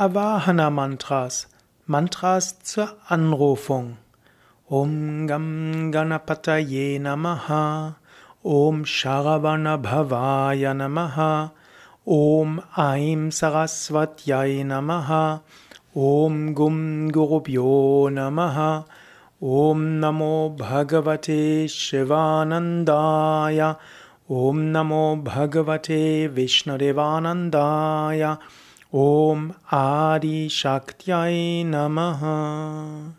[0.00, 1.46] Avahana Mantras,
[1.86, 3.98] Mantras zur Anrufung.
[4.70, 7.96] Om Gam Ganapataye Namaha,
[8.42, 11.50] Om Sharavana Bhavaya Namaha,
[12.06, 15.42] Om Aim Saraswatyay Namaha,
[15.94, 18.86] Om Gum Gurubhyo Namaha,
[19.42, 23.76] Om Namo Bhagavate Shivanandaya,
[24.30, 28.38] Om Namo Bhagavate Vishnudevanandaya,
[28.92, 33.14] Om Adi Shaktyai Namaha.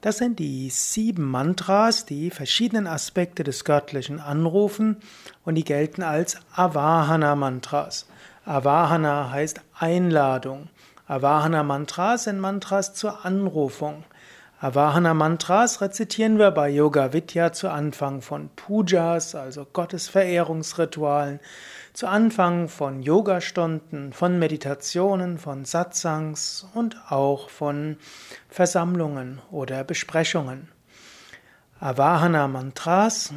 [0.00, 4.96] Das sind die sieben Mantras, die verschiedenen Aspekte des Göttlichen anrufen
[5.44, 8.06] und die gelten als Avahana Mantras.
[8.44, 10.70] Avahana heißt Einladung.
[11.06, 14.02] Avahana Mantras sind Mantras zur Anrufung.
[14.62, 21.40] Avahana Mantras rezitieren wir bei Yoga Vidya zu Anfang von Pujas, also Gottesverehrungsritualen,
[21.94, 27.96] zu Anfang von Yogastunden, von Meditationen, von Satsangs und auch von
[28.50, 30.68] Versammlungen oder Besprechungen.
[31.78, 33.32] Avahana Mantras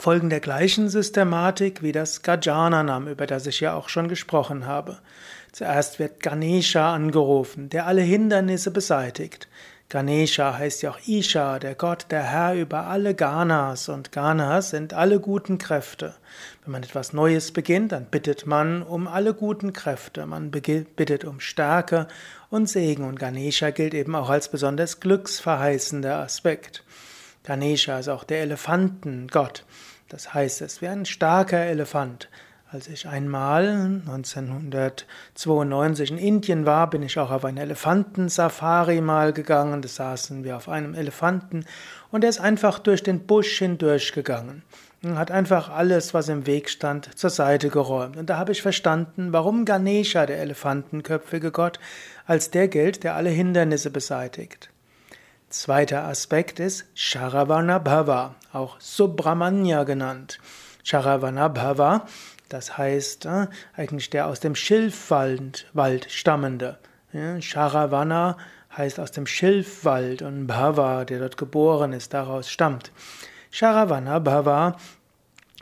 [0.00, 4.98] folgen der gleichen Systematik wie das Gajananam, über das ich ja auch schon gesprochen habe.
[5.52, 9.46] Zuerst wird Ganesha angerufen, der alle Hindernisse beseitigt.
[9.88, 14.94] Ganesha heißt ja auch Isha, der Gott, der Herr über alle Ganas und Ganas sind
[14.94, 16.14] alle guten Kräfte.
[16.64, 21.38] Wenn man etwas Neues beginnt, dann bittet man um alle guten Kräfte, man bittet um
[21.38, 22.08] Stärke
[22.50, 26.82] und Segen und Ganesha gilt eben auch als besonders glücksverheißender Aspekt.
[27.44, 29.64] Ganesha ist auch der Elefantengott.
[30.08, 32.28] Das heißt, es wäre ein starker Elefant.
[32.74, 39.80] Als ich einmal 1992 in Indien war, bin ich auch auf eine Elefantensafari mal gegangen.
[39.80, 41.66] Da saßen wir auf einem Elefanten
[42.10, 44.64] und er ist einfach durch den Busch hindurch gegangen.
[45.04, 48.16] Und hat einfach alles, was im Weg stand, zur Seite geräumt.
[48.16, 51.78] Und da habe ich verstanden, warum Ganesha, der elefantenköpfige Gott,
[52.26, 54.70] als der gilt, der alle Hindernisse beseitigt.
[55.48, 60.40] Zweiter Aspekt ist Sharavana Bhava, auch Subramanya genannt.
[60.82, 62.06] Sharavana Bhava
[62.48, 66.78] das heißt, äh, eigentlich der aus dem Schilfwald Wald stammende.
[67.12, 68.36] Ja, Charavana
[68.76, 72.90] heißt aus dem Schilfwald und Bhava, der dort geboren ist, daraus stammt.
[73.50, 74.76] Charavana Bhava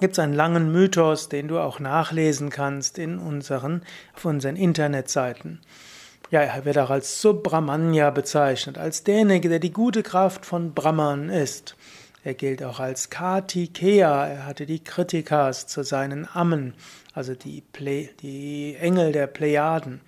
[0.01, 3.83] gibt es einen langen Mythos, den du auch nachlesen kannst in unseren,
[4.15, 5.61] auf unseren Internetseiten.
[6.31, 11.29] Ja, er wird auch als Subramanya bezeichnet, als derjenige, der die gute Kraft von Brahman
[11.29, 11.77] ist.
[12.25, 14.27] Er gilt auch als Kartikeya.
[14.29, 16.75] Er hatte die Kritikas zu seinen Ammen,
[17.15, 20.01] also die, Ple die Engel der Plejaden.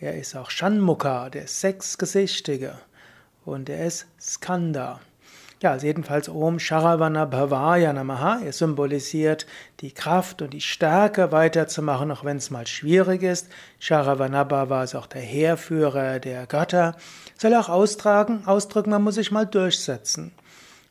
[0.00, 2.74] Er ist auch Shanmukha, der Sechsgesichtige.
[3.44, 5.00] Und er ist Skanda.
[5.62, 8.40] Ja, also jedenfalls Om Sharavana Bhavaya Namaha.
[8.44, 9.46] Er symbolisiert
[9.80, 13.48] die Kraft und die Stärke weiterzumachen, auch wenn es mal schwierig ist.
[13.78, 16.96] Sharavana Bhava ist auch der Heerführer der Götter.
[17.38, 20.32] Soll auch austragen, ausdrücken, man muss sich mal durchsetzen.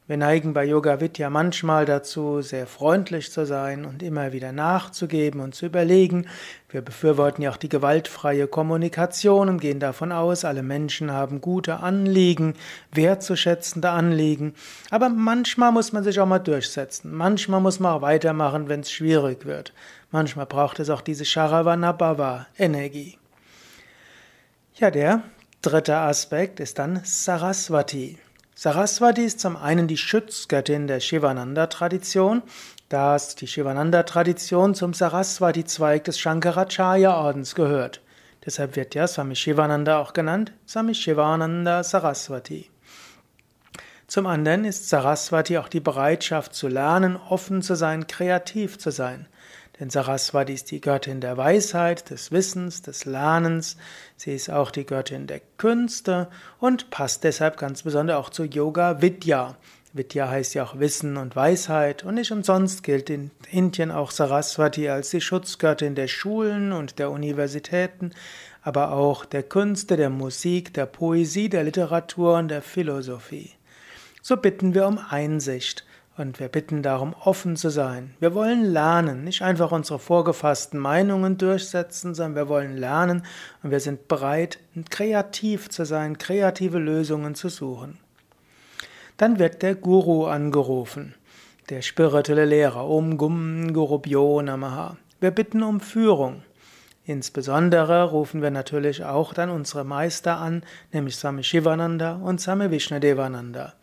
[0.08, 5.42] Wir neigen bei Yoga Vidya manchmal dazu, sehr freundlich zu sein und immer wieder nachzugeben
[5.42, 6.28] und zu überlegen.
[6.70, 11.80] Wir befürworten ja auch die gewaltfreie Kommunikation und gehen davon aus, alle Menschen haben gute
[11.80, 12.54] Anliegen,
[12.92, 14.54] wertzuschätzende Anliegen.
[14.92, 17.12] Aber manchmal muss man sich auch mal durchsetzen.
[17.12, 19.74] Manchmal muss man auch weitermachen, wenn es schwierig wird.
[20.12, 23.18] Manchmal braucht es auch diese Sharavanabhava Energie.
[24.76, 25.24] Ja, der
[25.64, 28.20] dritte Aspekt ist dann Saraswati.
[28.58, 32.42] Saraswati ist zum einen die Schutzgöttin der Shivananda-Tradition,
[32.88, 38.00] da die Shivananda-Tradition zum Saraswati-Zweig des Shankaracharya-Ordens gehört.
[38.46, 42.70] Deshalb wird ja Swami Shivananda auch genannt, Swami Shivananda Saraswati.
[44.08, 49.28] Zum anderen ist Saraswati auch die Bereitschaft zu lernen, offen zu sein, kreativ zu sein.
[49.80, 53.76] Denn Saraswati ist die Göttin der Weisheit, des Wissens, des Lernens.
[54.16, 59.02] Sie ist auch die Göttin der Künste und passt deshalb ganz besonders auch zu Yoga
[59.02, 59.58] Vidya.
[59.92, 64.90] Vidya heißt ja auch Wissen und Weisheit und nicht umsonst gilt in Indien auch Saraswati
[64.90, 68.12] als die Schutzgöttin der Schulen und der Universitäten,
[68.62, 73.52] aber auch der Künste, der Musik, der Poesie, der Literatur und der Philosophie.
[74.22, 75.86] So bitten wir um Einsicht.
[76.18, 78.14] Und wir bitten darum, offen zu sein.
[78.22, 83.24] Wir wollen lernen, nicht einfach unsere vorgefassten Meinungen durchsetzen, sondern wir wollen lernen
[83.64, 84.60] und wir sind bereit,
[84.90, 88.00] kreativ zu sein, kreative Lösungen zu suchen.
[89.18, 91.16] Dann wird der Guru angerufen,
[91.70, 94.98] der spirituelle Lehrer, Om Gum Gurubhyo Namaha.
[95.20, 96.44] Wir bitten um Führung.
[97.06, 103.74] Insbesondere rufen wir natürlich auch dann unsere Meister an, nämlich Swami Shivananda und Swami Vishnadevananda.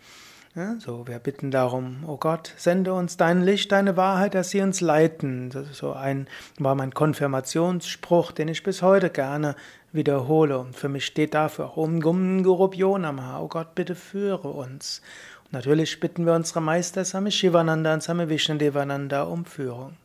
[0.55, 4.61] Ja, so, wir bitten darum, oh Gott, sende uns dein Licht, deine Wahrheit, dass sie
[4.61, 5.49] uns leiten.
[5.49, 6.29] Das ist so ein,
[6.59, 9.57] war mein Konfirmationsspruch, den ich bis heute gerne
[9.93, 10.59] wiederhole.
[10.59, 13.41] Und für mich steht dafür Om Gum Gurubhyonamaha.
[13.41, 15.01] Oh Gott, bitte führe uns.
[15.45, 19.97] Und natürlich bitten wir unsere Meister Same Shivananda und Same Vishnadevananda um Führung.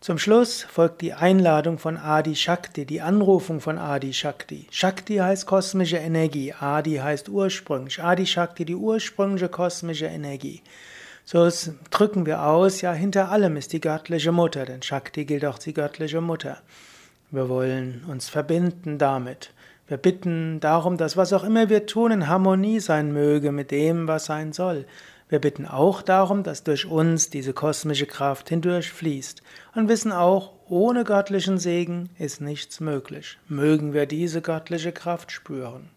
[0.00, 4.68] Zum Schluss folgt die Einladung von Adi Shakti, die Anrufung von Adi Shakti.
[4.70, 10.62] Shakti heißt kosmische Energie, Adi heißt ursprünglich, Adi Shakti die ursprüngliche kosmische Energie.
[11.24, 11.48] So
[11.90, 15.74] drücken wir aus, ja, hinter allem ist die göttliche Mutter, denn Shakti gilt auch die
[15.74, 16.58] göttliche Mutter.
[17.32, 19.50] Wir wollen uns verbinden damit.
[19.88, 24.06] Wir bitten darum, dass was auch immer wir tun in Harmonie sein möge mit dem,
[24.06, 24.86] was sein soll.
[25.28, 29.42] Wir bitten auch darum, dass durch uns diese kosmische Kraft hindurchfließt
[29.74, 33.38] und wissen auch, ohne göttlichen Segen ist nichts möglich.
[33.46, 35.90] Mögen wir diese göttliche Kraft spüren.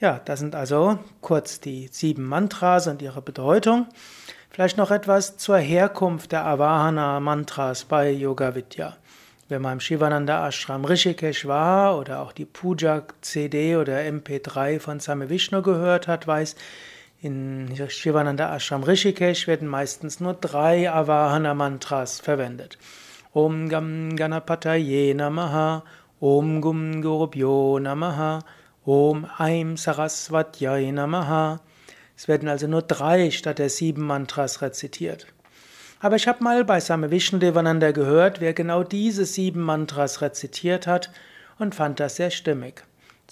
[0.00, 3.86] Ja, das sind also kurz die sieben Mantras und ihre Bedeutung.
[4.50, 8.96] Vielleicht noch etwas zur Herkunft der Avahana Mantras bei Yoga Vidya.
[9.48, 14.98] Wer mal im Shivananda Ashram Rishikesh war oder auch die Puja CD oder MP3 von
[14.98, 16.56] Same Vishnu gehört hat, weiß,
[17.22, 22.78] in Shivananda Ashram Rishikesh werden meistens nur drei Avahana Mantras verwendet.
[23.32, 25.84] Om Gam Ganapataye Namaha,
[26.20, 28.40] Om Gum Gurubhyo Namaha,
[28.84, 31.60] Om Aim Saraswatyay Namaha.
[32.16, 35.28] Es werden also nur drei statt der sieben Mantras rezitiert.
[36.00, 41.12] Aber ich habe mal bei Same Vishnudevananda gehört, wer genau diese sieben Mantras rezitiert hat
[41.60, 42.82] und fand das sehr stimmig.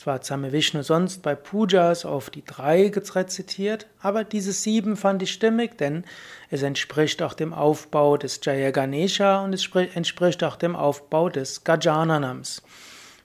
[0.00, 5.30] Zwar Same Vishnu sonst bei Pujas auf die drei rezitiert, aber diese sieben fand ich
[5.30, 6.04] stimmig, denn
[6.48, 11.64] es entspricht auch dem Aufbau des Jaya Ganesha und es entspricht auch dem Aufbau des
[11.64, 12.62] Gajananams.